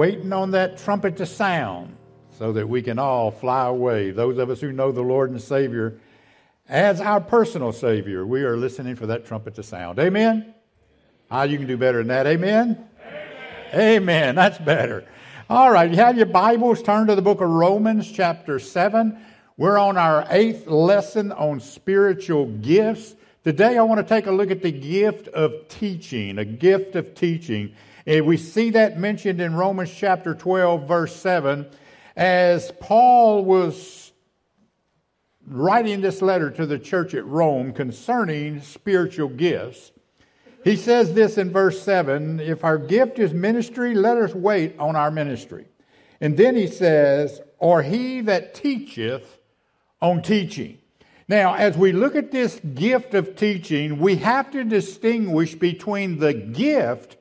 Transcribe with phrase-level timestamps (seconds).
[0.00, 1.94] waiting on that trumpet to sound
[2.38, 4.10] so that we can all fly away.
[4.10, 6.00] Those of us who know the Lord and Savior
[6.70, 9.98] as our personal Savior, we are listening for that trumpet to sound.
[9.98, 10.54] Amen?
[11.30, 12.26] Ah, you can do better than that.
[12.26, 12.88] Amen?
[13.74, 13.98] Amen.
[13.98, 14.34] Amen.
[14.36, 15.06] That's better.
[15.50, 19.18] All right, you have your Bibles, turn to the book of Romans, chapter 7.
[19.58, 23.16] We're on our eighth lesson on spiritual gifts.
[23.44, 27.14] Today, I want to take a look at the gift of teaching, a gift of
[27.14, 27.74] teaching.
[28.10, 31.64] And we see that mentioned in Romans chapter 12, verse 7,
[32.16, 34.10] as Paul was
[35.46, 39.92] writing this letter to the church at Rome concerning spiritual gifts.
[40.64, 44.96] He says this in verse 7 If our gift is ministry, let us wait on
[44.96, 45.66] our ministry.
[46.20, 49.38] And then he says, Or he that teacheth
[50.02, 50.78] on teaching.
[51.28, 56.34] Now, as we look at this gift of teaching, we have to distinguish between the
[56.34, 57.18] gift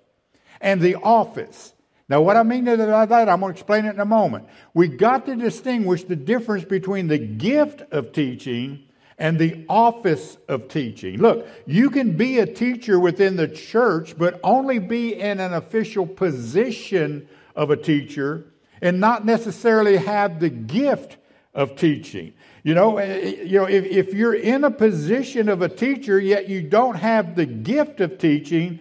[0.61, 1.73] and the office.
[2.07, 4.47] Now, what I mean by that, I'm going to explain it in a moment.
[4.73, 8.85] We got to distinguish the difference between the gift of teaching
[9.19, 11.19] and the office of teaching.
[11.19, 16.07] Look, you can be a teacher within the church, but only be in an official
[16.07, 18.45] position of a teacher
[18.81, 21.17] and not necessarily have the gift
[21.53, 22.33] of teaching.
[22.63, 26.19] You know, eh, eh, you know, if, if you're in a position of a teacher,
[26.19, 28.79] yet you don't have the gift of teaching,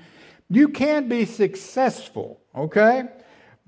[0.51, 3.05] you can be successful, okay?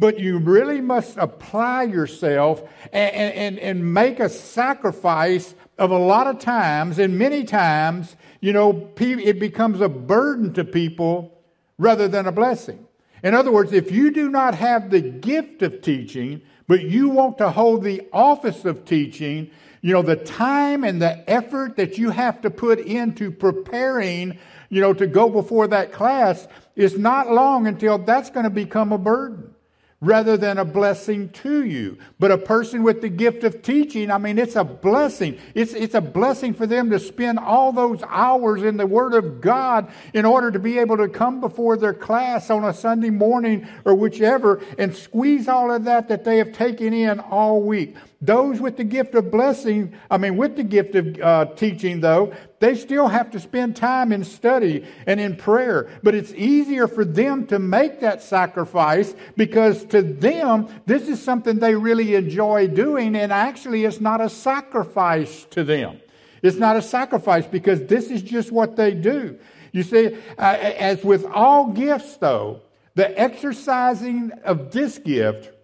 [0.00, 6.26] but you really must apply yourself and, and, and make a sacrifice of a lot
[6.26, 11.38] of times, and many times, you know, it becomes a burden to people
[11.78, 12.86] rather than a blessing.
[13.22, 17.36] In other words, if you do not have the gift of teaching, but you want
[17.38, 19.50] to hold the office of teaching,
[19.82, 24.38] you know, the time and the effort that you have to put into preparing,
[24.70, 28.92] you know, to go before that class is not long until that's going to become
[28.92, 29.54] a burden
[30.00, 31.98] rather than a blessing to you.
[32.18, 35.38] But a person with the gift of teaching, I mean, it's a blessing.
[35.54, 39.40] It's, it's a blessing for them to spend all those hours in the Word of
[39.42, 43.68] God in order to be able to come before their class on a Sunday morning
[43.84, 47.94] or whichever and squeeze all of that that they have taken in all week.
[48.22, 52.34] Those with the gift of blessing, I mean, with the gift of uh, teaching, though,
[52.58, 55.88] they still have to spend time in study and in prayer.
[56.02, 61.58] But it's easier for them to make that sacrifice because to them, this is something
[61.58, 65.98] they really enjoy doing, and actually, it's not a sacrifice to them.
[66.42, 69.38] It's not a sacrifice because this is just what they do.
[69.72, 72.60] You see, uh, as with all gifts, though,
[72.96, 75.56] the exercising of this gift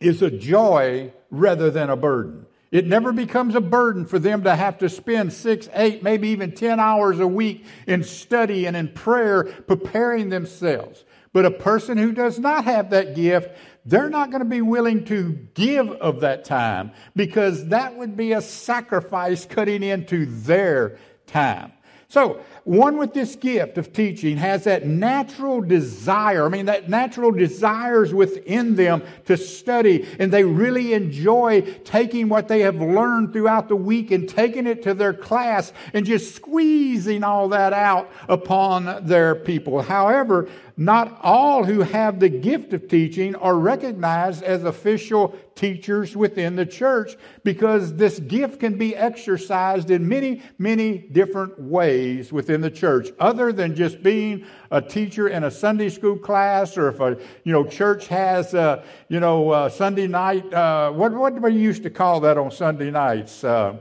[0.00, 2.46] is a joy rather than a burden.
[2.70, 6.52] It never becomes a burden for them to have to spend six, eight, maybe even
[6.52, 11.04] 10 hours a week in study and in prayer preparing themselves.
[11.32, 13.56] But a person who does not have that gift,
[13.86, 18.32] they're not going to be willing to give of that time because that would be
[18.32, 21.72] a sacrifice cutting into their time.
[22.08, 26.44] So, one with this gift of teaching has that natural desire.
[26.44, 32.46] I mean, that natural desires within them to study, and they really enjoy taking what
[32.46, 37.24] they have learned throughout the week and taking it to their class and just squeezing
[37.24, 39.80] all that out upon their people.
[39.80, 46.54] However, not all who have the gift of teaching are recognized as official teachers within
[46.54, 52.70] the church because this gift can be exercised in many, many different ways within the
[52.70, 57.18] church, other than just being a teacher in a Sunday school class, or if a
[57.44, 60.52] you know church has a, you know Sunday night.
[60.52, 63.44] Uh, what what do we used to call that on Sunday nights?
[63.44, 63.76] Uh,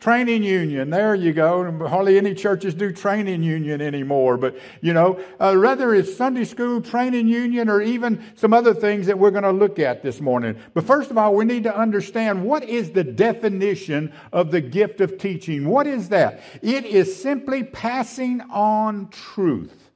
[0.00, 0.90] Training union.
[0.90, 1.88] There you go.
[1.88, 4.36] Hardly any churches do training union anymore.
[4.36, 9.06] But, you know, uh, whether it's Sunday school, training union, or even some other things
[9.06, 10.56] that we're going to look at this morning.
[10.72, 15.00] But first of all, we need to understand what is the definition of the gift
[15.00, 15.68] of teaching.
[15.68, 16.42] What is that?
[16.62, 19.88] It is simply passing on truth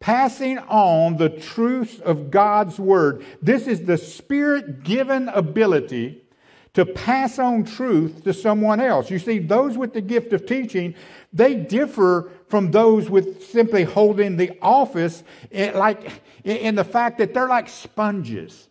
[0.00, 3.22] passing on the truth of God's Word.
[3.42, 6.19] This is the Spirit given ability
[6.74, 9.10] to pass on truth to someone else.
[9.10, 10.94] You see, those with the gift of teaching,
[11.32, 17.18] they differ from those with simply holding the office eh, in, like in the fact
[17.18, 18.68] that they're like sponges.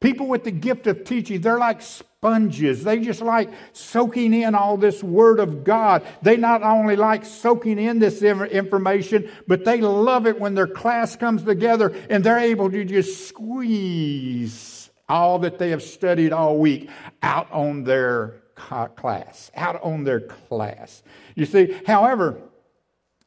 [0.00, 2.84] People with the gift of teaching, they're like sponges.
[2.84, 6.06] They just like soaking in all this Word of God.
[6.22, 11.16] They not only like soaking in this information, but they love it when their class
[11.16, 14.79] comes together and they're able to just squeeze
[15.10, 16.88] all that they have studied all week
[17.22, 21.02] out on their class, out on their class.
[21.34, 22.40] You see, however,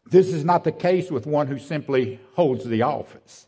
[0.09, 3.47] this is not the case with one who simply holds the office.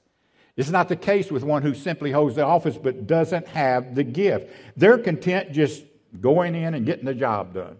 [0.58, 4.04] It's not the case with one who simply holds the office but doesn't have the
[4.04, 4.52] gift.
[4.76, 5.84] They're content just
[6.20, 7.78] going in and getting the job done.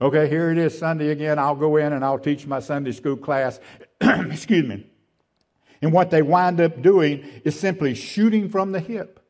[0.00, 1.38] Okay, here it is Sunday again.
[1.38, 3.60] I'll go in and I'll teach my Sunday school class.
[4.00, 4.86] Excuse me.
[5.80, 9.20] And what they wind up doing is simply shooting from the hip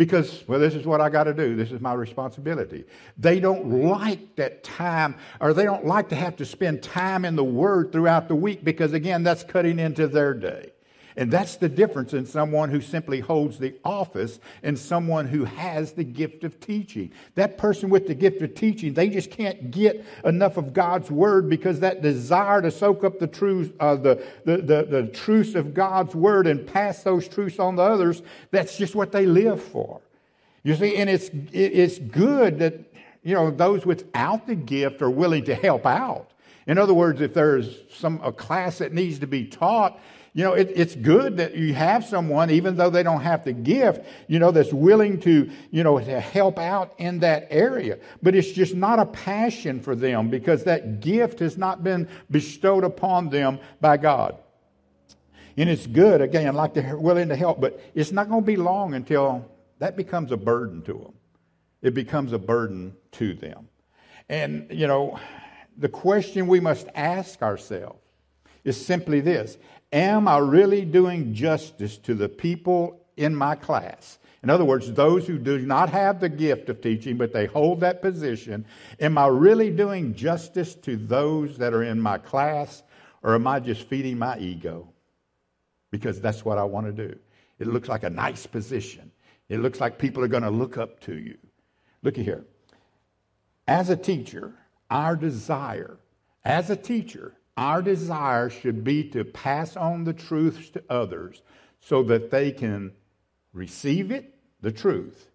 [0.00, 1.54] because, well, this is what I got to do.
[1.54, 2.86] This is my responsibility.
[3.18, 7.36] They don't like that time, or they don't like to have to spend time in
[7.36, 10.70] the Word throughout the week because, again, that's cutting into their day.
[11.16, 15.92] And that's the difference in someone who simply holds the office and someone who has
[15.92, 17.12] the gift of teaching.
[17.34, 21.48] That person with the gift of teaching, they just can't get enough of God's word
[21.48, 25.74] because that desire to soak up the truth, uh, the, the, the, the truths of
[25.74, 30.00] God's word and pass those truths on to others, that's just what they live for.
[30.62, 32.74] You see, and it's, it's good that,
[33.22, 36.30] you know, those without the gift are willing to help out.
[36.66, 39.98] In other words, if there's some a class that needs to be taught,
[40.32, 43.52] you know, it, it's good that you have someone, even though they don't have the
[43.52, 47.98] gift, you know, that's willing to, you know, to help out in that area.
[48.22, 52.84] But it's just not a passion for them because that gift has not been bestowed
[52.84, 54.36] upon them by God.
[55.56, 58.56] And it's good, again, like they're willing to help, but it's not going to be
[58.56, 59.44] long until
[59.80, 61.14] that becomes a burden to them.
[61.82, 63.68] It becomes a burden to them.
[64.28, 65.18] And, you know,
[65.76, 67.98] the question we must ask ourselves
[68.62, 69.58] is simply this
[69.92, 74.18] Am I really doing justice to the people in my class?
[74.42, 77.80] In other words, those who do not have the gift of teaching, but they hold
[77.80, 78.64] that position,
[78.98, 82.82] am I really doing justice to those that are in my class,
[83.22, 84.88] or am I just feeding my ego?
[85.90, 87.18] Because that's what I want to do.
[87.58, 89.10] It looks like a nice position,
[89.48, 91.36] it looks like people are going to look up to you.
[92.02, 92.46] Look here.
[93.66, 94.54] As a teacher,
[94.88, 95.98] our desire,
[96.44, 101.42] as a teacher, our desire should be to pass on the truths to others
[101.80, 102.92] so that they can
[103.52, 105.28] receive it, the truth,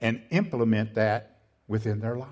[0.00, 1.38] and implement that
[1.68, 2.28] within their life.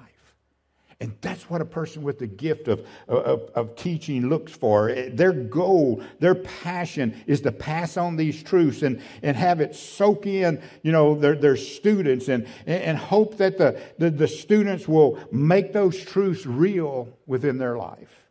[1.02, 4.92] And that's what a person with the gift of, of, of, teaching looks for.
[4.92, 10.26] Their goal, their passion is to pass on these truths and, and have it soak
[10.26, 15.18] in, you know, their, their students and, and hope that the, the, the students will
[15.32, 18.29] make those truths real within their life.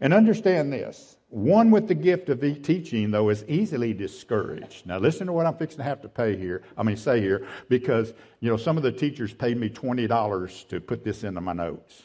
[0.00, 4.86] And understand this one with the gift of teaching, though, is easily discouraged.
[4.86, 6.62] Now, listen to what I'm fixing to have to pay here.
[6.78, 10.80] I mean, say here, because, you know, some of the teachers paid me $20 to
[10.80, 12.04] put this into my notes.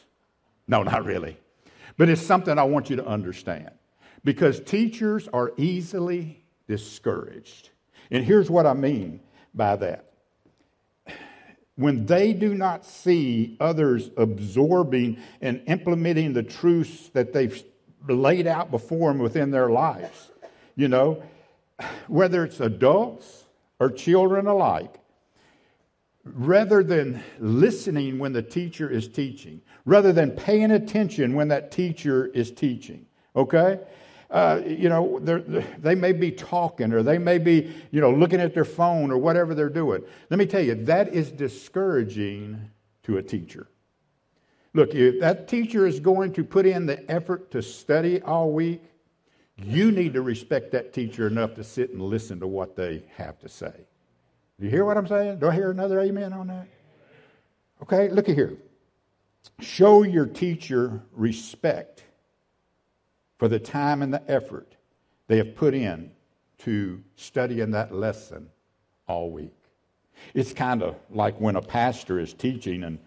[0.66, 1.38] No, not really.
[1.96, 3.70] But it's something I want you to understand.
[4.24, 7.70] Because teachers are easily discouraged.
[8.10, 9.20] And here's what I mean
[9.54, 10.06] by that.
[11.76, 17.64] When they do not see others absorbing and implementing the truths that they've
[18.08, 20.30] laid out before them within their lives.
[20.76, 21.22] You know,
[22.08, 23.44] whether it's adults
[23.78, 24.94] or children alike,
[26.24, 32.26] rather than listening when the teacher is teaching, rather than paying attention when that teacher
[32.26, 33.80] is teaching, okay?
[34.30, 35.18] Uh, you know,
[35.78, 39.18] they may be talking or they may be, you know, looking at their phone or
[39.18, 40.02] whatever they're doing.
[40.28, 42.70] Let me tell you, that is discouraging
[43.02, 43.66] to a teacher.
[44.72, 48.82] Look, if that teacher is going to put in the effort to study all week,
[49.56, 53.38] you need to respect that teacher enough to sit and listen to what they have
[53.40, 53.72] to say.
[54.58, 55.38] Do you hear what I'm saying?
[55.38, 56.68] Do I hear another amen on that?
[57.82, 58.56] Okay, look at here.
[59.58, 62.04] Show your teacher respect
[63.38, 64.76] for the time and the effort
[65.26, 66.10] they have put in
[66.58, 68.48] to studying that lesson
[69.08, 69.54] all week.
[70.34, 72.98] It's kind of like when a pastor is teaching and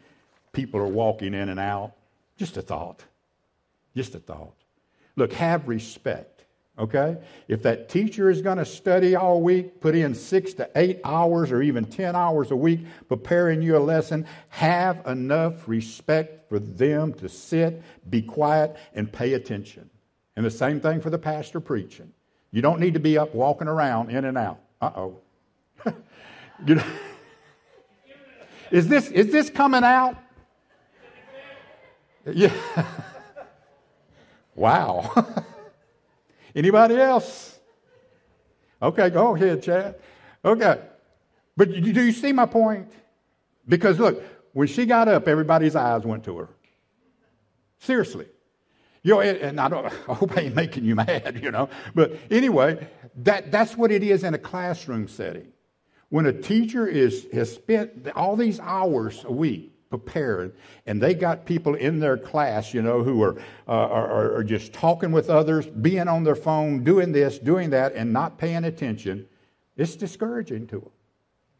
[0.54, 1.94] people are walking in and out.
[2.38, 3.04] Just a thought.
[3.96, 4.56] Just a thought.
[5.16, 6.46] Look, have respect,
[6.80, 7.18] okay?
[7.48, 11.52] If that teacher is going to study all week, put in six to eight hours
[11.52, 17.14] or even 10 hours a week preparing you a lesson, have enough respect for them
[17.16, 19.90] to sit, be quiet, and pay attention.
[20.36, 22.12] And the same thing for the pastor preaching.
[22.52, 24.60] You don't need to be up walking around in and out.
[24.82, 25.20] Uh oh.
[26.66, 26.86] you know,
[28.72, 30.18] is this is this coming out?
[32.26, 32.54] Yeah.
[34.56, 35.12] wow.
[36.56, 37.60] Anybody else?
[38.82, 39.96] Okay, go ahead, Chad.
[40.44, 40.80] Okay.
[41.56, 42.92] But do you see my point?
[43.68, 46.50] Because look, when she got up, everybody's eyes went to her.
[47.80, 48.28] Seriously.
[49.04, 51.70] You know, and I, don't, I hope I ain't making you mad, you know.
[51.94, 52.88] But anyway,
[53.18, 55.48] that, that's what it is in a classroom setting.
[56.10, 60.56] When a teacher is, has spent all these hours a week prepared.
[60.88, 64.74] And they got people in their class, you know, who are, uh, are, are just
[64.74, 69.28] talking with others, being on their phone, doing this, doing that, and not paying attention.
[69.78, 70.90] It's discouraging to them.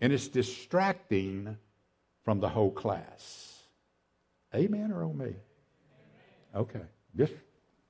[0.02, 1.58] And it's distracting
[2.24, 3.60] from the whole class.
[4.56, 5.36] Amen or on me?
[6.56, 6.82] Okay.
[7.16, 7.34] Just,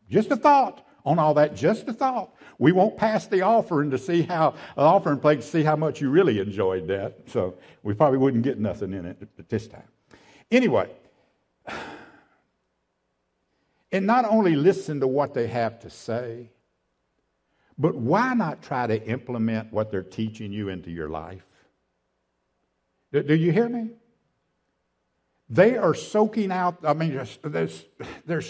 [0.10, 1.56] just a thought on all that.
[1.56, 2.36] Just a thought.
[2.60, 6.10] We won't pass the offering to see how, offering plate to see how much you
[6.10, 7.18] really enjoyed that.
[7.28, 9.88] So we probably wouldn't get nothing in it at this time.
[10.52, 10.90] Anyway,
[13.92, 16.50] and not only listen to what they have to say,
[17.78, 21.46] but why not try to implement what they're teaching you into your life?
[23.12, 23.92] Do, do you hear me?
[25.50, 27.70] They are soaking out, I mean, they're,
[28.26, 28.44] they're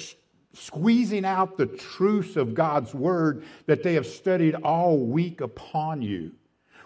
[0.54, 6.32] squeezing out the truths of God's word that they have studied all week upon you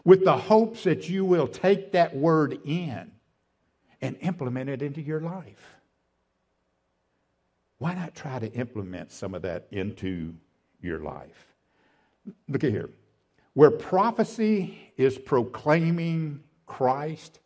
[0.04, 3.12] with the hopes that you will take that word in
[4.02, 5.76] and implement it into your life.
[7.80, 10.34] Why not try to implement some of that into
[10.82, 11.54] your life?
[12.48, 12.90] Look at here.
[13.54, 17.40] Where prophecy is proclaiming Christ,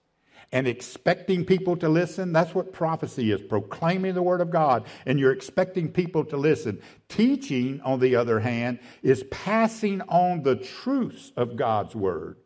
[0.51, 2.33] and expecting people to listen.
[2.33, 6.81] That's what prophecy is proclaiming the Word of God, and you're expecting people to listen.
[7.07, 12.37] Teaching, on the other hand, is passing on the truths of God's Word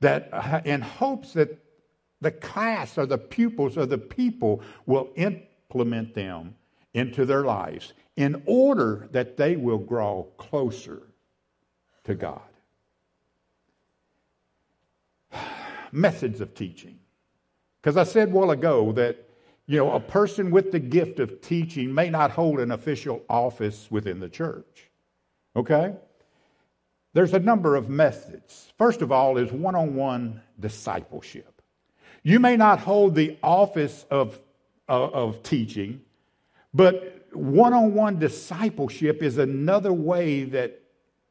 [0.00, 1.58] that in hopes that
[2.20, 6.54] the class or the pupils or the people will implement them
[6.94, 11.02] into their lives in order that they will grow closer
[12.04, 12.40] to God.
[15.92, 16.98] Methods of teaching.
[17.80, 19.28] Because I said a while ago that,
[19.66, 23.88] you know, a person with the gift of teaching may not hold an official office
[23.90, 24.90] within the church.
[25.54, 25.94] Okay?
[27.12, 28.72] There's a number of methods.
[28.76, 31.57] First of all, is one on one discipleship.
[32.28, 34.38] You may not hold the office of,
[34.86, 36.02] of, of teaching,
[36.74, 40.78] but one on one discipleship is another way that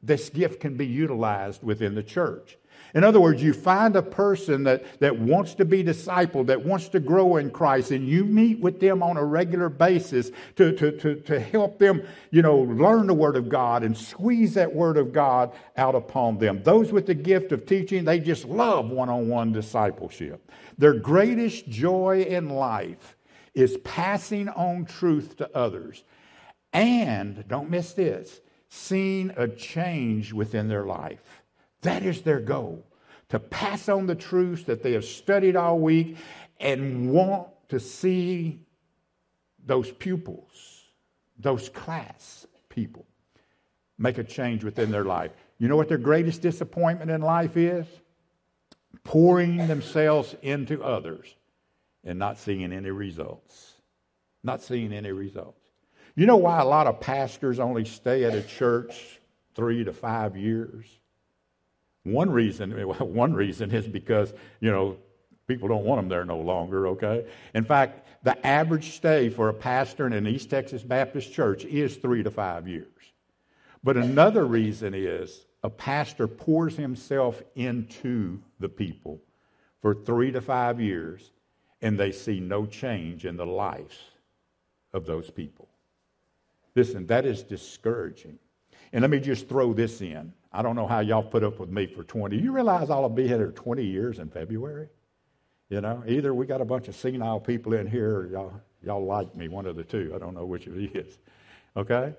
[0.02, 2.58] this gift can be utilized within the church.
[2.94, 6.88] In other words, you find a person that, that wants to be discipled, that wants
[6.88, 10.92] to grow in Christ, and you meet with them on a regular basis to, to,
[10.98, 14.96] to, to help them, you know, learn the Word of God and squeeze that Word
[14.96, 16.62] of God out upon them.
[16.62, 20.50] Those with the gift of teaching, they just love one on one discipleship.
[20.78, 23.16] Their greatest joy in life
[23.54, 26.04] is passing on truth to others.
[26.72, 31.37] And, don't miss this, seeing a change within their life.
[31.82, 32.84] That is their goal
[33.28, 36.16] to pass on the truths that they have studied all week
[36.60, 38.60] and want to see
[39.64, 40.84] those pupils,
[41.38, 43.06] those class people,
[43.98, 45.30] make a change within their life.
[45.58, 47.86] You know what their greatest disappointment in life is?
[49.04, 51.34] Pouring themselves into others
[52.04, 53.74] and not seeing any results.
[54.42, 55.66] Not seeing any results.
[56.14, 59.20] You know why a lot of pastors only stay at a church
[59.54, 60.86] three to five years?
[62.12, 64.96] One reason, one reason is because, you know,
[65.46, 67.26] people don't want them there no longer, okay?
[67.54, 71.96] In fact, the average stay for a pastor in an East Texas Baptist church is
[71.96, 72.86] three to five years.
[73.82, 79.20] But another reason is a pastor pours himself into the people
[79.80, 81.30] for three to five years
[81.80, 83.96] and they see no change in the lives
[84.92, 85.68] of those people.
[86.74, 88.38] Listen, that is discouraging.
[88.92, 90.32] And let me just throw this in.
[90.52, 92.36] I don't know how y'all put up with me for 20.
[92.36, 94.88] You realize I'll be here 20 years in February?
[95.68, 99.04] You know, either we got a bunch of senile people in here or y'all, y'all
[99.04, 100.12] like me, one of the two.
[100.14, 101.18] I don't know which of it is.
[101.76, 102.14] Okay?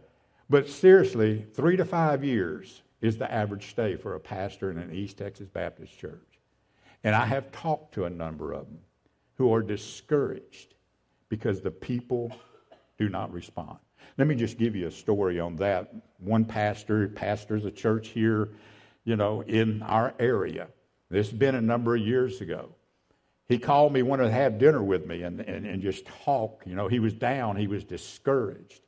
[0.50, 4.94] But seriously, three to five years is the average stay for a pastor in an
[4.94, 6.40] East Texas Baptist church.
[7.04, 8.80] And I have talked to a number of them
[9.36, 10.76] who are discouraged
[11.30, 12.32] because the people
[12.98, 13.78] do not respond.
[14.18, 15.94] Let me just give you a story on that.
[16.20, 18.50] One pastor pastors a church here,
[19.06, 20.68] you know, in our area.
[21.10, 22.70] This has been a number of years ago.
[23.48, 26.62] He called me, wanted to have dinner with me and, and, and just talk.
[26.65, 28.82] You know, he was down, he was discouraged.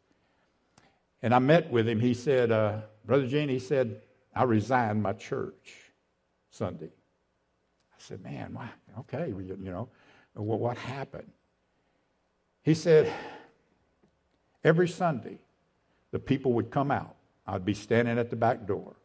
[1.23, 1.99] And I met with him.
[1.99, 4.01] He said, uh, Brother Gene, he said,
[4.35, 5.75] I resigned my church
[6.51, 6.85] Sunday.
[7.91, 8.69] I said, Man, why?
[8.99, 9.89] okay, you know,
[10.35, 11.31] well, what happened?
[12.63, 13.11] He said,
[14.63, 15.39] Every Sunday,
[16.11, 17.15] the people would come out.
[17.47, 18.95] I'd be standing at the back door.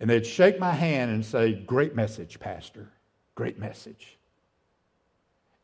[0.00, 2.90] And they'd shake my hand and say, Great message, Pastor.
[3.34, 4.18] Great message.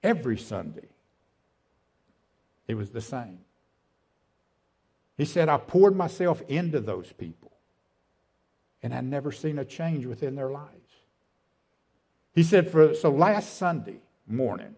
[0.02, 0.88] Every Sunday,
[2.66, 3.38] it was the same.
[5.16, 7.52] He said, I poured myself into those people,
[8.82, 10.72] and I'd never seen a change within their lives.
[12.34, 14.74] He said, for, So last Sunday morning,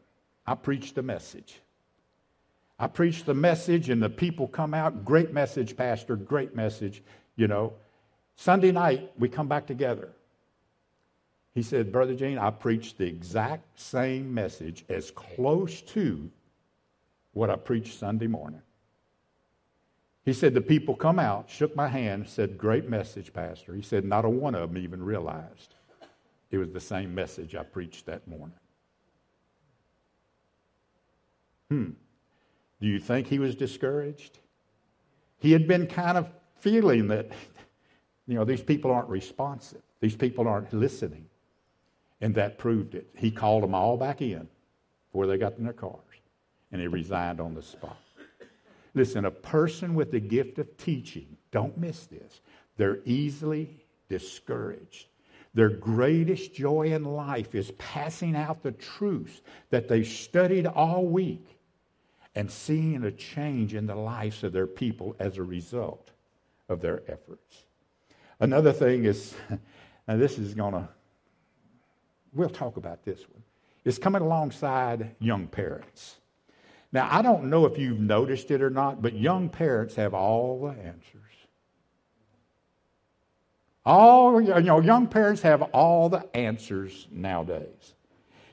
[0.46, 1.60] I preached a message.
[2.78, 5.04] I preach the message and the people come out.
[5.04, 6.16] Great message, Pastor.
[6.16, 7.02] Great message.
[7.36, 7.74] You know,
[8.36, 10.10] Sunday night we come back together.
[11.54, 16.30] He said, Brother Gene, I preached the exact same message as close to
[17.32, 18.62] what I preached Sunday morning.
[20.24, 23.74] He said, The people come out, shook my hand, said, Great message, Pastor.
[23.74, 25.74] He said, Not a one of them even realized
[26.50, 28.56] it was the same message I preached that morning.
[31.68, 31.90] Hmm.
[32.84, 34.40] Do you think he was discouraged?
[35.38, 37.30] He had been kind of feeling that,
[38.26, 41.24] you know, these people aren't responsive, these people aren't listening.
[42.20, 43.08] And that proved it.
[43.16, 44.46] He called them all back in
[45.06, 45.96] before they got in their cars,
[46.72, 47.96] and he resigned on the spot.
[48.92, 52.42] Listen, a person with the gift of teaching, don't miss this,
[52.76, 55.06] they're easily discouraged.
[55.54, 61.53] Their greatest joy in life is passing out the truths that they've studied all week
[62.34, 66.10] and seeing a change in the lives of their people as a result
[66.68, 67.64] of their efforts.
[68.40, 69.34] Another thing is,
[70.08, 70.88] now this is going to,
[72.32, 73.42] we'll talk about this one,
[73.84, 76.16] is coming alongside young parents.
[76.92, 80.60] Now, I don't know if you've noticed it or not, but young parents have all
[80.60, 81.20] the answers.
[83.84, 87.94] All, you know, young parents have all the answers nowadays.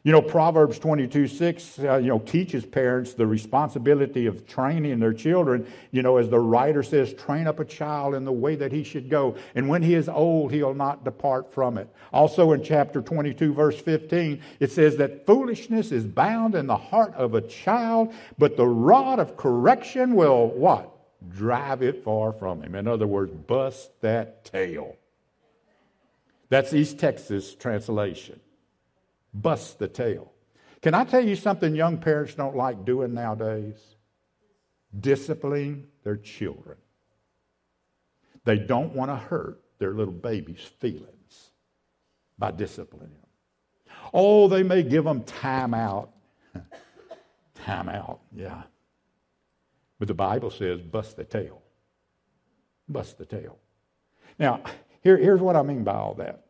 [0.03, 5.13] You know, Proverbs 22 6, uh, you know, teaches parents the responsibility of training their
[5.13, 5.71] children.
[5.91, 8.83] You know, as the writer says, train up a child in the way that he
[8.83, 9.35] should go.
[9.53, 11.87] And when he is old, he'll not depart from it.
[12.11, 17.13] Also in chapter 22, verse 15, it says that foolishness is bound in the heart
[17.13, 20.87] of a child, but the rod of correction will what?
[21.29, 22.73] Drive it far from him.
[22.73, 24.95] In other words, bust that tail.
[26.49, 28.39] That's East Texas translation
[29.33, 30.31] bust the tail.
[30.81, 33.79] Can I tell you something young parents don't like doing nowadays?
[34.99, 36.77] Disciplining their children.
[38.43, 41.51] They don't want to hurt their little baby's feelings
[42.37, 43.95] by disciplining them.
[44.13, 46.11] Oh, they may give them time out.
[47.63, 48.63] time out, yeah.
[49.99, 51.61] But the Bible says bust the tail.
[52.89, 53.59] Bust the tail.
[54.39, 54.61] Now,
[55.03, 56.45] here, here's what I mean by all that.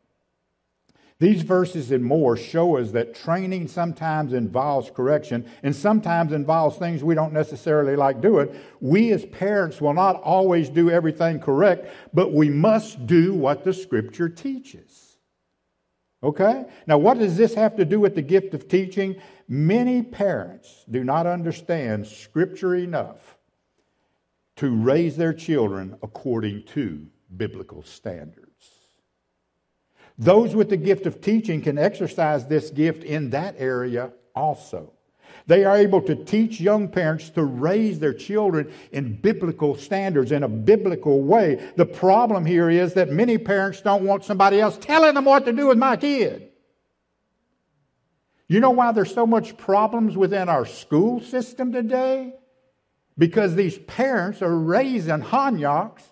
[1.21, 7.03] These verses and more show us that training sometimes involves correction and sometimes involves things
[7.03, 8.59] we don't necessarily like doing.
[8.79, 13.71] We as parents will not always do everything correct, but we must do what the
[13.71, 15.17] scripture teaches.
[16.23, 16.65] Okay?
[16.87, 19.21] Now, what does this have to do with the gift of teaching?
[19.47, 23.37] Many parents do not understand scripture enough
[24.55, 27.05] to raise their children according to
[27.37, 28.50] biblical standards.
[30.21, 34.93] Those with the gift of teaching can exercise this gift in that area also.
[35.47, 40.43] They are able to teach young parents to raise their children in biblical standards, in
[40.43, 41.71] a biblical way.
[41.75, 45.53] The problem here is that many parents don't want somebody else telling them what to
[45.53, 46.49] do with my kid.
[48.47, 52.35] You know why there's so much problems within our school system today?
[53.17, 56.03] Because these parents are raising honyaks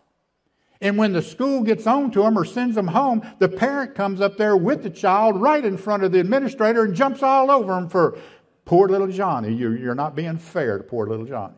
[0.82, 4.22] and when the school gets on to them or sends them home, the parent comes
[4.22, 7.74] up there with the child right in front of the administrator and jumps all over
[7.74, 8.18] them for
[8.64, 9.54] poor little Johnny.
[9.54, 11.56] You're not being fair to poor little Johnny.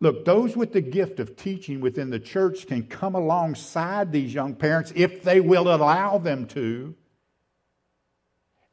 [0.00, 4.54] Look, those with the gift of teaching within the church can come alongside these young
[4.54, 6.94] parents if they will allow them to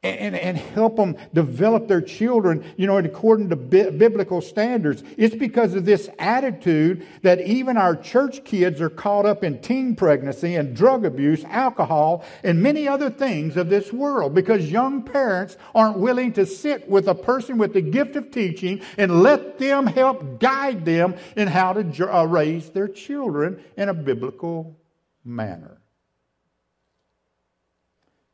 [0.02, 5.04] and, and help them develop their children, you know, according to bi- biblical standards.
[5.18, 9.94] It's because of this attitude that even our church kids are caught up in teen
[9.94, 15.58] pregnancy and drug abuse, alcohol, and many other things of this world because young parents
[15.74, 19.86] aren't willing to sit with a person with the gift of teaching and let them
[19.86, 24.78] help guide them in how to uh, raise their children in a biblical
[25.24, 25.79] manner.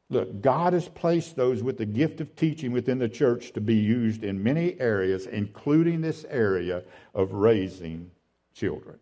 [0.09, 3.75] Look, God has placed those with the gift of teaching within the church to be
[3.75, 8.11] used in many areas, including this area of raising
[8.55, 8.99] children.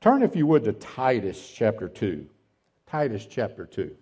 [0.00, 2.26] Turn, if you would, to Titus chapter 2.
[2.86, 3.96] Titus chapter 2.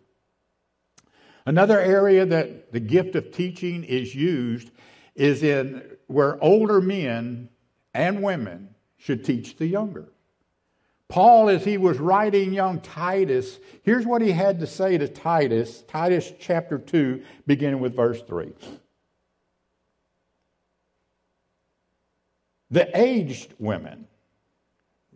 [1.47, 4.71] Another area that the gift of teaching is used
[5.15, 7.49] is in where older men
[7.95, 10.12] and women should teach the younger.
[11.13, 15.85] Paul, as he was writing young Titus, here's what he had to say to Titus,
[15.87, 18.51] Titus chapter 2, beginning with verse 3.
[22.71, 24.07] The aged women,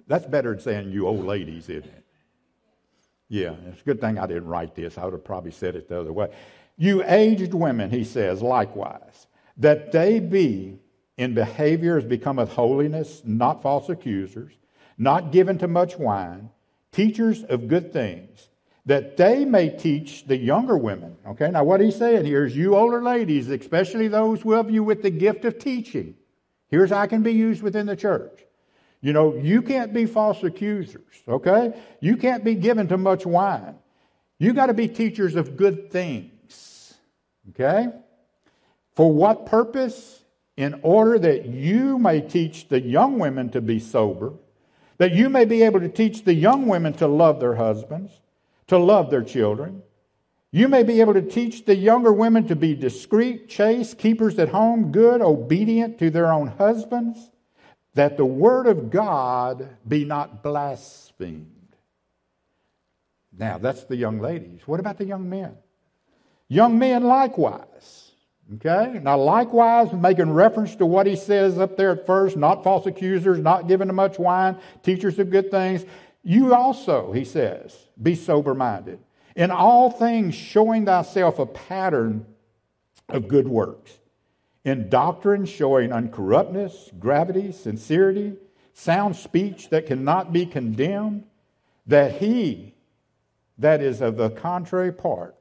[0.06, 2.04] that's better than saying you old ladies, isn't it?
[3.30, 4.98] Yeah, it's a good thing I didn't write this.
[4.98, 6.28] I would have probably said it the other way.
[6.76, 10.78] You aged women, he says, likewise, that they be
[11.16, 14.52] in behavior as becometh holiness, not false accusers
[14.98, 16.50] not given to much wine,
[16.92, 18.48] teachers of good things,
[18.87, 21.16] that they may teach the younger women.
[21.26, 25.02] Okay, now what he's saying here is you older ladies, especially those of you with
[25.02, 26.14] the gift of teaching,
[26.68, 28.44] here's how I can be used within the church.
[29.00, 31.78] You know, you can't be false accusers, okay?
[32.00, 33.74] You can't be given to much wine.
[34.38, 36.94] You got to be teachers of good things,
[37.50, 37.88] okay?
[38.94, 40.22] For what purpose?
[40.56, 44.32] In order that you may teach the young women to be sober,
[44.98, 48.12] that you may be able to teach the young women to love their husbands
[48.68, 49.82] to love their children.
[50.52, 54.48] You may be able to teach the younger women to be discreet, chaste, keepers at
[54.48, 57.30] home, good, obedient to their own husbands,
[57.94, 61.52] that the word of God be not blasphemed.
[63.37, 64.62] Now, that's the young ladies.
[64.66, 65.56] What about the young men?
[66.48, 68.06] Young men likewise.
[68.54, 69.00] Okay?
[69.02, 73.38] Now, likewise, making reference to what he says up there at first, not false accusers,
[73.38, 75.85] not given to much wine, teachers of good things.
[76.22, 79.00] You also, he says, be sober minded.
[79.35, 82.24] In all things, showing thyself a pattern
[83.09, 83.98] of good works.
[84.64, 88.37] In doctrine, showing uncorruptness, gravity, sincerity,
[88.72, 91.24] sound speech that cannot be condemned,
[91.87, 92.74] that he
[93.59, 95.35] that is of the contrary part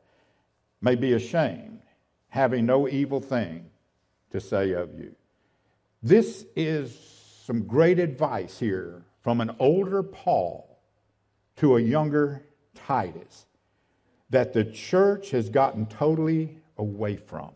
[0.81, 1.74] may be ashamed,
[2.35, 3.65] having no evil thing
[4.29, 5.15] to say of you.
[6.03, 6.93] This is
[7.45, 10.77] some great advice here from an older Paul
[11.55, 12.43] to a younger
[12.75, 13.45] Titus
[14.31, 17.51] that the church has gotten totally away from.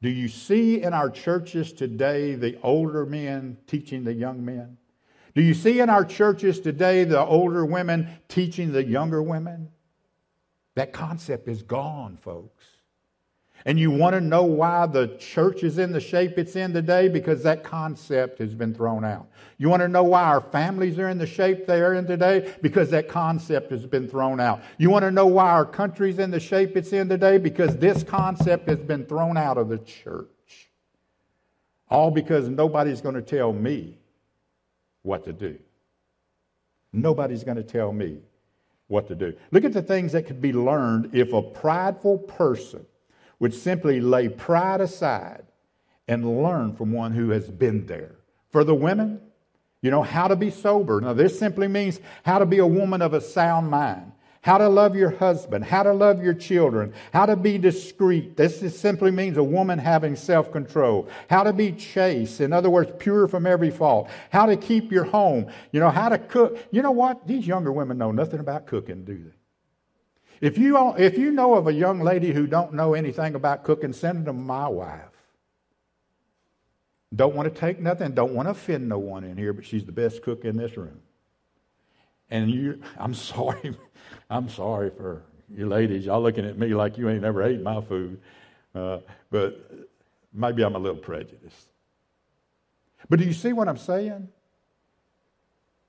[0.00, 4.78] Do you see in our churches today the older men teaching the young men?
[5.34, 9.68] Do you see in our churches today the older women teaching the younger women?
[10.78, 12.64] That concept is gone, folks.
[13.64, 17.08] And you want to know why the church is in the shape it's in today?
[17.08, 19.26] Because that concept has been thrown out.
[19.56, 22.54] You want to know why our families are in the shape they are in today?
[22.62, 24.62] Because that concept has been thrown out.
[24.78, 27.38] You want to know why our country's in the shape it's in today?
[27.38, 30.70] Because this concept has been thrown out of the church.
[31.88, 33.98] All because nobody's going to tell me
[35.02, 35.58] what to do.
[36.92, 38.20] Nobody's going to tell me
[38.88, 39.34] what to do.
[39.50, 42.84] Look at the things that could be learned if a prideful person
[43.38, 45.44] would simply lay pride aside
[46.08, 48.16] and learn from one who has been there.
[48.50, 49.20] For the women,
[49.82, 51.00] you know, how to be sober.
[51.00, 54.68] Now, this simply means how to be a woman of a sound mind, how to
[54.68, 58.36] love your husband, how to love your children, how to be discreet.
[58.36, 62.92] This simply means a woman having self control, how to be chaste, in other words,
[62.98, 66.58] pure from every fault, how to keep your home, you know, how to cook.
[66.70, 67.26] You know what?
[67.26, 69.38] These younger women know nothing about cooking, do they?
[70.40, 73.92] If you, if you know of a young lady who don't know anything about cooking,
[73.92, 75.02] send them to my wife.
[77.14, 79.84] Don't want to take nothing, don't want to offend no one in here, but she's
[79.84, 81.00] the best cook in this room.
[82.30, 83.76] And you, I'm sorry,
[84.30, 85.22] I'm sorry for
[85.54, 86.06] you ladies.
[86.06, 88.20] Y'all looking at me like you ain't never ate my food.
[88.74, 88.98] Uh,
[89.30, 89.70] but
[90.32, 91.68] maybe I'm a little prejudiced.
[93.08, 94.28] But do you see what I'm saying?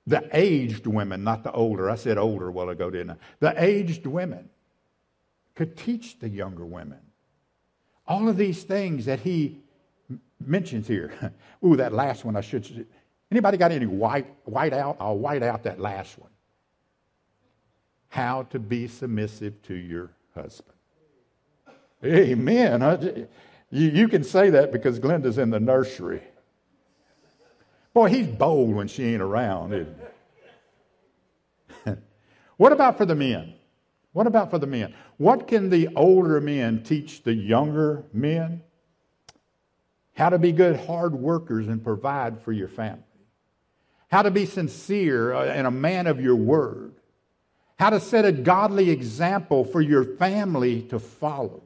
[0.06, 1.90] The aged women, not the older.
[1.90, 3.16] I said older a while ago, didn't I?
[3.40, 4.48] The aged women
[5.54, 7.00] could teach the younger women.
[8.06, 9.60] All of these things that he
[10.44, 11.32] mentions here.
[11.64, 12.86] Ooh, that last one I should.
[13.30, 14.96] Anybody got any white white out?
[14.98, 16.30] I'll white out that last one.
[18.10, 20.76] How to be submissive to your husband.
[22.04, 23.28] Amen.
[23.70, 26.22] You, can say that because Glenda's in the nursery.
[27.94, 29.96] Boy, he's bold when she ain't around, isn't
[31.84, 31.92] he?
[32.56, 33.54] what about for the men?
[34.12, 34.94] What about for the men?
[35.16, 38.62] What can the older men teach the younger men?
[40.14, 43.04] How to be good hard workers and provide for your family.
[44.10, 46.94] How to be sincere uh, and a man of your word.
[47.80, 51.62] How to set a godly example for your family to follow.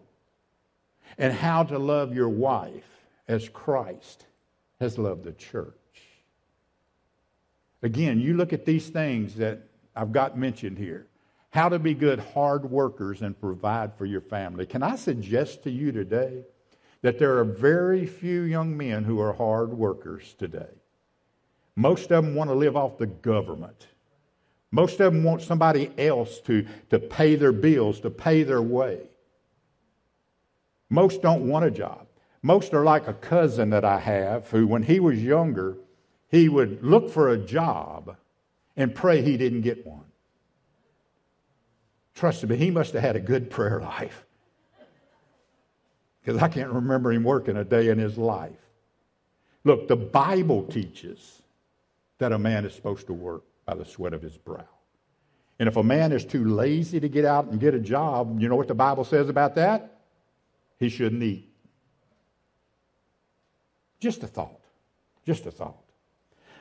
[1.19, 2.87] And how to love your wife
[3.27, 4.25] as Christ
[4.79, 5.75] has loved the church.
[7.83, 11.09] Again, you look at these things that I've got mentioned here
[11.51, 14.67] how to be good hard workers and provide for your family.
[14.67, 16.45] Can I suggest to you today
[17.03, 20.75] that there are very few young men who are hard workers today?
[21.75, 23.89] Most of them want to live off the government.
[24.75, 28.99] Most of them want somebody else to, to pay their bills, to pay their way.
[30.91, 32.09] Most don't want a job.
[32.43, 35.77] Most are like a cousin that I have who, when he was younger,
[36.29, 38.17] he would look for a job
[38.77, 40.07] and pray he didn't get one.
[42.17, 44.25] Trust me, he must have had a good prayer life.
[46.21, 48.51] Because I can't remember him working a day in his life.
[49.63, 51.43] Look, the Bible teaches
[52.19, 54.69] that a man is supposed to work by the sweat of his brow.
[55.59, 58.49] And if a man is too lazy to get out and get a job, you
[58.49, 60.01] know what the Bible says about that?
[60.79, 61.49] He shouldn't eat.
[64.01, 64.61] Just a thought.
[65.25, 65.83] Just a thought.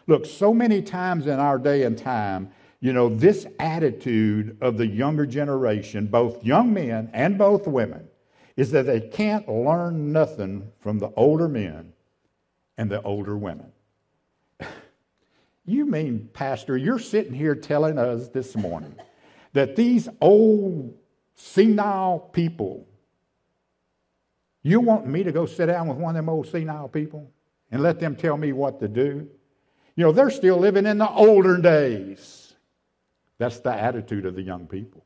[0.07, 4.87] Look, so many times in our day and time, you know, this attitude of the
[4.87, 8.07] younger generation, both young men and both women,
[8.55, 11.91] is that they can't learn nothing from the older men
[12.77, 13.72] and the older women.
[15.65, 18.95] You mean, Pastor, you're sitting here telling us this morning
[19.53, 20.97] that these old
[21.35, 22.87] senile people,
[24.61, 27.31] you want me to go sit down with one of them old senile people
[27.71, 29.27] and let them tell me what to do?
[29.95, 32.53] You know, they're still living in the older days.
[33.37, 35.05] That's the attitude of the young people.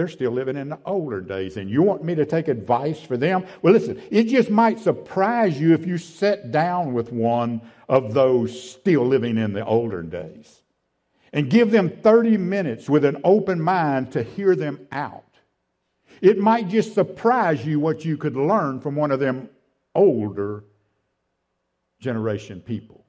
[0.00, 3.18] They're still living in the older days, and you want me to take advice for
[3.18, 3.44] them?
[3.60, 8.72] Well, listen, it just might surprise you if you sit down with one of those
[8.72, 10.62] still living in the older days
[11.34, 15.34] and give them 30 minutes with an open mind to hear them out.
[16.22, 19.50] It might just surprise you what you could learn from one of them
[19.94, 20.64] older
[22.00, 23.04] generation people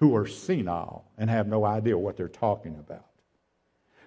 [0.00, 3.06] who are senile and have no idea what they're talking about.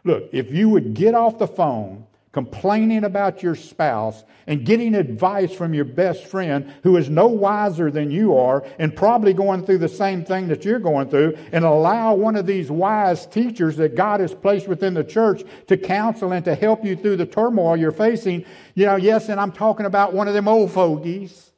[0.03, 2.07] Look, if you would get off the phone
[2.37, 7.89] complaining about your spouse and getting advice from your best friend who is no wiser
[7.89, 11.65] than you are and probably going through the same thing that you're going through and
[11.65, 16.31] allow one of these wise teachers that God has placed within the church to counsel
[16.31, 19.87] and to help you through the turmoil you're facing, you know, yes, and I'm talking
[19.87, 21.51] about one of them old fogies,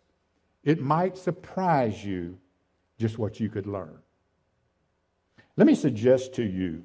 [0.64, 2.38] it might surprise you
[2.98, 4.00] just what you could learn.
[5.58, 6.84] Let me suggest to you,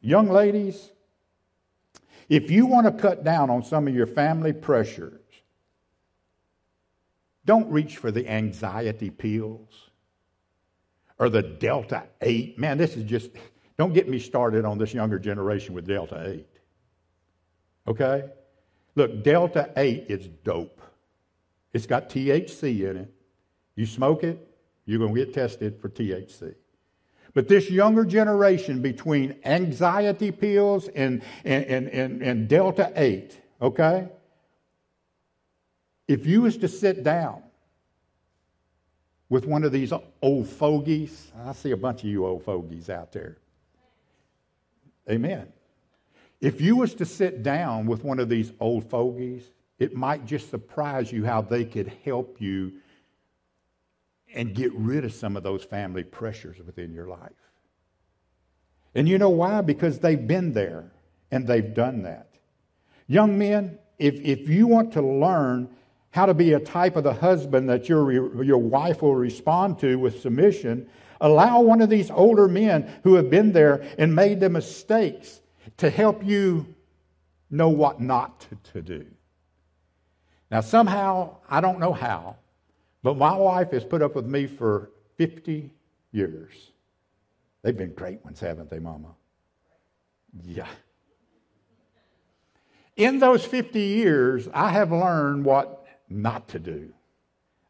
[0.00, 0.90] young ladies,
[2.28, 5.20] if you want to cut down on some of your family pressures,
[7.44, 9.90] don't reach for the anxiety pills
[11.18, 12.58] or the Delta 8.
[12.58, 13.30] Man, this is just,
[13.78, 16.46] don't get me started on this younger generation with Delta 8.
[17.88, 18.24] Okay?
[18.96, 20.80] Look, Delta 8 is dope.
[21.72, 23.14] It's got THC in it.
[23.76, 24.38] You smoke it,
[24.86, 26.54] you're going to get tested for THC.
[27.36, 34.08] But this younger generation between anxiety pills and, and, and, and, and Delta 8, okay?
[36.08, 37.42] If you was to sit down
[39.28, 43.12] with one of these old fogies, I see a bunch of you old fogies out
[43.12, 43.36] there.
[45.10, 45.46] Amen.
[46.40, 49.44] If you was to sit down with one of these old fogies,
[49.78, 52.72] it might just surprise you how they could help you
[54.34, 57.30] and get rid of some of those family pressures within your life.
[58.94, 59.60] And you know why?
[59.60, 60.90] Because they've been there
[61.30, 62.28] and they've done that.
[63.06, 65.68] Young men, if, if you want to learn
[66.10, 69.96] how to be a type of the husband that your, your wife will respond to
[69.96, 70.88] with submission,
[71.20, 75.40] allow one of these older men who have been there and made the mistakes
[75.76, 76.74] to help you
[77.50, 79.06] know what not to, to do.
[80.50, 82.36] Now, somehow, I don't know how,
[83.06, 85.70] but my wife has put up with me for 50
[86.10, 86.72] years.
[87.62, 89.14] They've been great ones, haven't they, Mama?
[90.42, 90.66] Yeah.
[92.96, 96.92] In those 50 years, I have learned what not to do.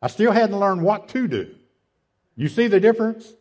[0.01, 1.55] I still hadn't learned what to do.
[2.35, 3.35] You see the difference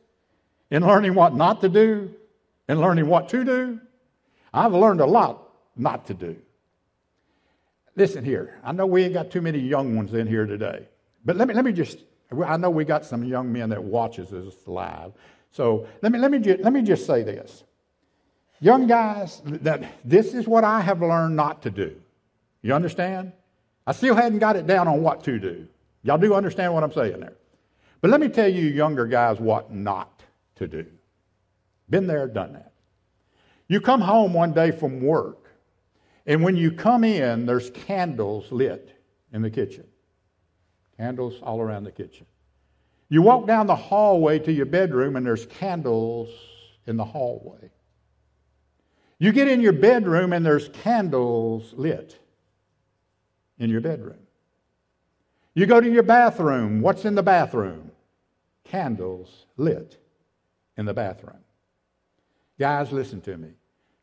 [0.70, 2.14] in learning what not to do
[2.68, 3.80] and learning what to do?
[4.54, 6.36] I've learned a lot not to do.
[7.96, 10.90] Listen here, I know we ain't got too many young ones in here today.
[11.26, 12.00] But let me, let me just,
[12.46, 15.14] I know we got some young men that watches us live.
[15.52, 17.64] So let me, let me, just, let me just say this.
[18.62, 22.00] Young guys, that this is what I have learned not to do.
[22.62, 23.32] You understand?
[23.88, 25.68] I still hadn't got it down on what to do.
[26.04, 27.36] Y'all do understand what I'm saying there.
[28.02, 30.24] But let me tell you, younger guys, what not
[30.56, 30.86] to do.
[31.90, 32.72] Been there, done that.
[33.68, 35.50] You come home one day from work,
[36.26, 38.96] and when you come in, there's candles lit
[39.34, 39.86] in the kitchen.
[40.98, 42.26] Candles all around the kitchen.
[43.10, 46.30] You walk down the hallway to your bedroom, and there's candles
[46.88, 47.72] in the hallway.
[49.20, 52.18] You get in your bedroom, and there's candles lit
[53.58, 54.20] in your bedroom.
[55.54, 56.82] You go to your bathroom.
[56.82, 57.92] What's in the bathroom?
[58.66, 59.98] Candles lit
[60.76, 61.40] in the bathroom.
[62.60, 63.50] Guys, listen to me.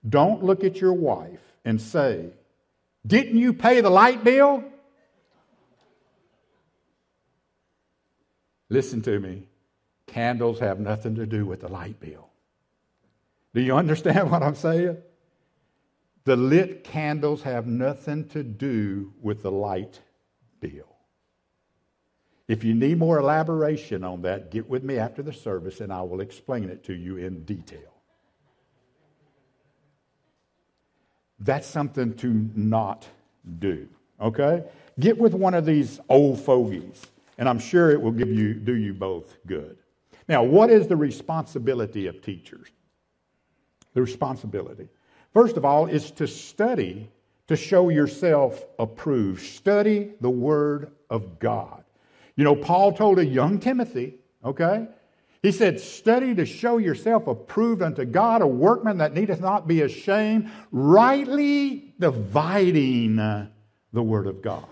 [0.09, 2.31] Don't look at your wife and say,
[3.07, 4.65] Didn't you pay the light bill?
[8.73, 9.43] Listen to me.
[10.07, 12.31] Candles have nothing to do with the light bill.
[13.53, 14.97] Do you understand what I'm saying?
[16.25, 20.01] The lit candles have nothing to do with the light
[20.61, 20.89] bill.
[22.49, 26.01] If you need more elaboration on that, get with me after the service and I
[26.01, 27.93] will explain it to you in detail.
[31.39, 33.07] That's something to not
[33.59, 33.87] do.
[34.19, 34.65] Okay?
[34.99, 37.03] Get with one of these old fogies,
[37.39, 39.79] and I'm sure it will give you, do you both good.
[40.29, 42.69] Now, what is the responsibility of teachers?
[43.95, 44.89] The responsibility.
[45.33, 47.11] First of all, is to study
[47.49, 49.43] to show yourself approved.
[49.43, 51.85] Study the Word of God.
[52.37, 54.15] You know, Paul told a young Timothy,
[54.45, 54.89] okay?
[55.43, 59.83] He said, Study to show yourself approved unto God, a workman that needeth not be
[59.83, 64.65] ashamed, rightly dividing the Word of God.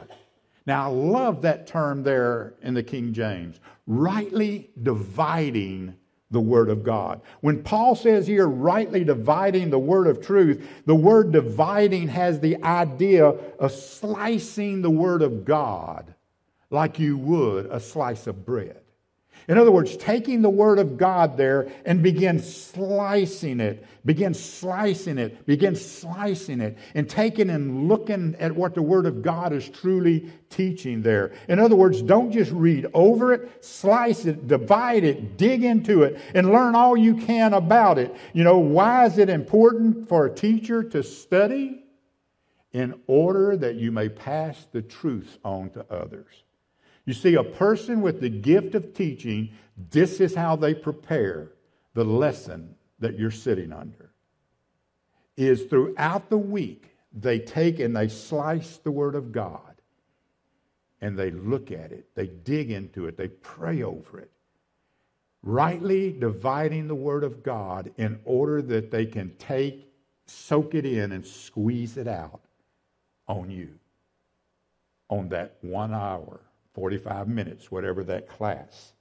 [0.67, 5.95] Now, I love that term there in the King James rightly dividing
[6.31, 7.21] the Word of God.
[7.41, 12.63] When Paul says here, rightly dividing the Word of truth, the word dividing has the
[12.63, 16.15] idea of slicing the Word of God
[16.71, 18.80] like you would a slice of bread.
[19.49, 25.19] In other words, taking the Word of God there and begin slicing it, begin slicing
[25.19, 29.69] it, begin slicing it, and taking and looking at what the Word of God is
[29.69, 31.33] truly teaching there.
[31.49, 36.21] In other words, don't just read over it, slice it, divide it, dig into it,
[36.35, 38.15] and learn all you can about it.
[38.33, 41.85] You know, why is it important for a teacher to study?
[42.73, 46.45] In order that you may pass the truth on to others.
[47.07, 49.51] You see, a person with the gift of teaching,
[49.91, 51.53] this is how they prepare
[51.95, 54.11] the lesson that you're sitting under.
[55.37, 59.61] Is throughout the week, they take and they slice the Word of God
[61.01, 64.31] and they look at it, they dig into it, they pray over it,
[65.43, 69.91] rightly dividing the Word of God in order that they can take,
[70.27, 72.43] soak it in, and squeeze it out
[73.27, 73.71] on you
[75.09, 76.41] on that one hour
[76.75, 78.93] 45 minutes, whatever that class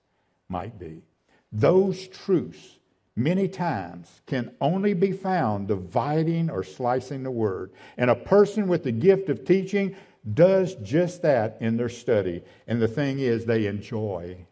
[0.48, 1.04] might be.
[1.52, 2.80] Those truths,
[3.16, 7.72] many times, can only be found dividing or slicing the word.
[7.98, 9.96] And a person with the gift of teaching
[10.34, 12.44] does just that in their study.
[12.68, 14.46] And the thing is, they enjoy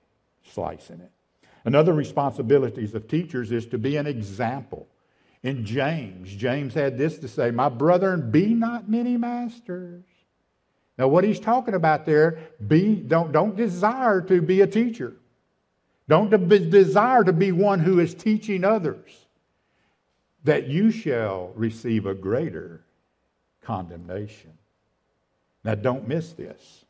[0.52, 1.12] slicing it.
[1.66, 4.88] Another responsibilities of teachers is to be an example.
[5.44, 10.06] In James, James had this to say, My brethren, be not many masters
[10.98, 15.14] now, what he's talking about there, be, don't, don't desire to be a teacher.
[16.10, 19.26] Don't de- desire to be one who is teaching others,
[20.44, 22.82] that you shall receive a greater
[23.62, 24.54] condemnation.
[25.64, 26.86] Now, don't miss this.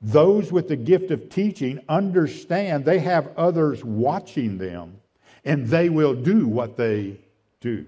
[0.00, 5.00] Those with the gift of teaching understand they have others watching them,
[5.44, 7.18] and they will do what they
[7.60, 7.86] do.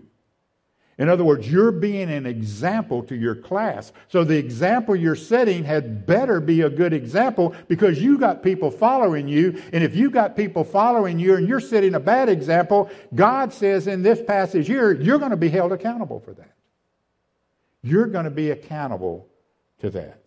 [0.99, 3.93] In other words, you're being an example to your class.
[4.09, 8.73] So the example you're setting had better be a good example because you got people
[8.73, 9.63] following you.
[9.73, 13.87] And if you got people following you and you're setting a bad example, God says
[13.87, 16.53] in this passage here, you're going to be held accountable for that.
[17.81, 19.29] You're going to be accountable
[19.81, 20.21] to that.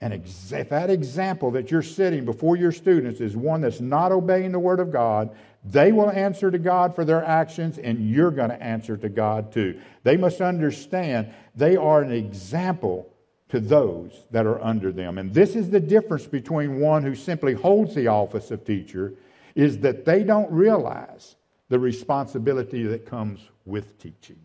[0.00, 4.52] And if that example that you're setting before your students is one that's not obeying
[4.52, 8.48] the Word of God, they will answer to God for their actions, and you're going
[8.48, 9.80] to answer to God too.
[10.02, 13.12] They must understand they are an example
[13.50, 15.18] to those that are under them.
[15.18, 19.14] And this is the difference between one who simply holds the office of teacher
[19.54, 21.36] is that they don't realize
[21.68, 24.38] the responsibility that comes with teaching.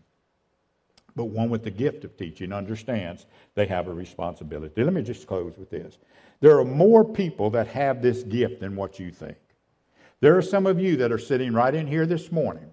[1.14, 4.82] But one with the gift of teaching understands they have a responsibility.
[4.84, 5.98] Let me just close with this.
[6.40, 9.38] There are more people that have this gift than what you think.
[10.20, 12.70] There are some of you that are sitting right in here this morning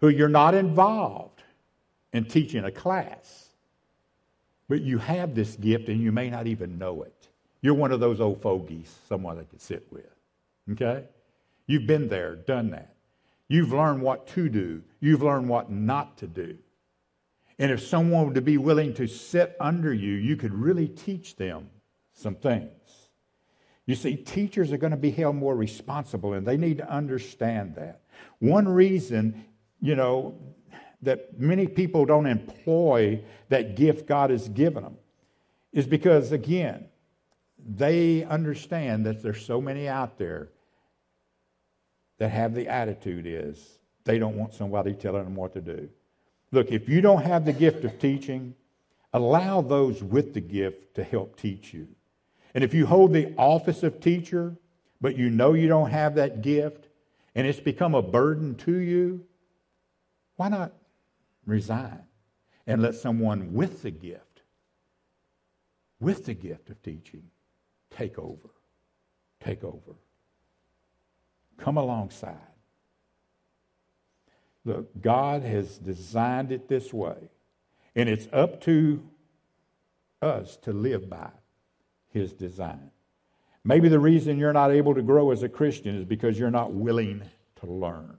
[0.00, 1.42] who you're not involved
[2.12, 3.48] in teaching a class,
[4.68, 7.28] but you have this gift and you may not even know it.
[7.60, 10.06] You're one of those old fogies, someone I could sit with.
[10.72, 11.04] Okay?
[11.66, 12.94] You've been there, done that.
[13.48, 16.58] You've learned what to do, you've learned what not to do.
[17.58, 21.36] And if someone were to be willing to sit under you, you could really teach
[21.36, 21.70] them
[22.12, 22.77] some things.
[23.88, 27.76] You see, teachers are going to be held more responsible, and they need to understand
[27.76, 28.02] that.
[28.38, 29.46] One reason,
[29.80, 30.38] you know,
[31.00, 34.98] that many people don't employ that gift God has given them
[35.72, 36.84] is because, again,
[37.66, 40.50] they understand that there's so many out there
[42.18, 45.88] that have the attitude is they don't want somebody telling them what to do.
[46.52, 48.54] Look, if you don't have the gift of teaching,
[49.14, 51.88] allow those with the gift to help teach you.
[52.54, 54.56] And if you hold the office of teacher,
[55.00, 56.88] but you know you don't have that gift,
[57.34, 59.24] and it's become a burden to you,
[60.36, 60.72] why not
[61.46, 62.02] resign
[62.66, 64.42] and let someone with the gift,
[66.00, 67.24] with the gift of teaching,
[67.90, 68.50] take over?
[69.40, 69.96] Take over.
[71.58, 72.36] Come alongside.
[74.64, 77.30] Look, God has designed it this way,
[77.94, 79.02] and it's up to
[80.20, 81.30] us to live by
[82.10, 82.90] His design.
[83.64, 86.72] Maybe the reason you're not able to grow as a Christian is because you're not
[86.72, 87.22] willing
[87.60, 88.16] to learn.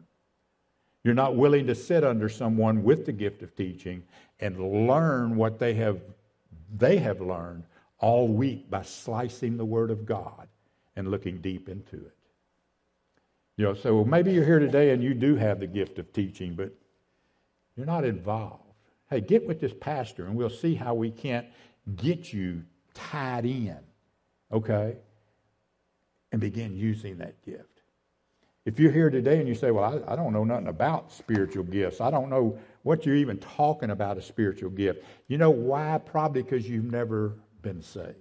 [1.04, 4.04] You're not willing to sit under someone with the gift of teaching
[4.40, 6.02] and learn what they have,
[6.76, 7.64] they have learned
[8.00, 10.48] all week by slicing the Word of God
[10.96, 12.16] and looking deep into it.
[13.58, 16.56] You know, so maybe you're here today and you do have the gift of teaching,
[16.56, 16.74] but
[17.76, 18.64] you're not involved.
[19.10, 21.48] Hey, get with this pastor and we'll see how we can't
[21.96, 22.64] get you
[23.00, 23.78] tied in,
[24.52, 24.98] okay?
[26.32, 27.66] And begin using that gift.
[28.66, 31.64] If you're here today and you say, Well, I, I, don't know nothing about spiritual
[31.64, 35.04] gifts, I don't know what you're even talking about a spiritual gift.
[35.28, 36.00] You know why?
[36.06, 38.16] Probably because you've never been saved.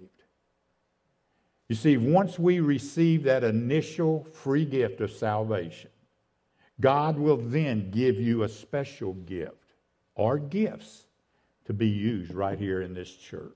[1.67, 5.91] You see, once we receive that initial free gift of salvation,
[6.81, 9.53] God will then give you a special gift
[10.15, 11.05] or gifts
[11.65, 13.53] to be used right here in this church.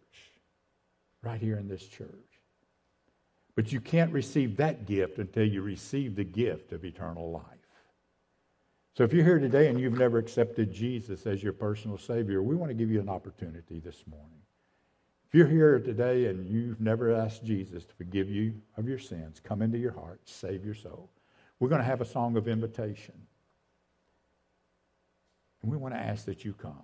[1.24, 2.10] Right here in this church.
[3.56, 7.44] But you can't receive that gift until you receive the gift of eternal life.
[8.96, 12.56] So if you're here today and you've never accepted Jesus as your personal Savior, we
[12.56, 14.42] want to give you an opportunity this morning.
[15.28, 19.40] If you're here today and you've never asked Jesus to forgive you of your sins,
[19.40, 21.10] come into your heart, save your soul.
[21.60, 23.16] We're going to have a song of invitation.
[25.64, 26.84] And we want to ask that you come.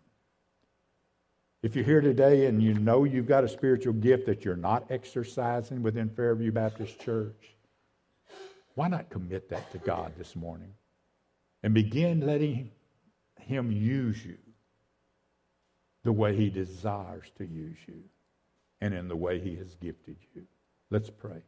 [1.61, 4.89] If you're here today and you know you've got a spiritual gift that you're not
[4.89, 7.55] exercising within Fairview Baptist Church,
[8.75, 10.73] why not commit that to God this morning
[11.61, 12.71] and begin letting
[13.41, 14.37] Him use you
[16.03, 18.03] the way He desires to use you
[18.79, 20.43] and in the way He has gifted you?
[20.89, 21.41] Let's pray.